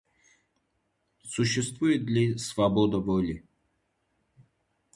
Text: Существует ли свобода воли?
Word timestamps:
Существует 1.23 2.09
ли 2.09 2.35
свобода 2.35 2.97
воли? 2.97 3.45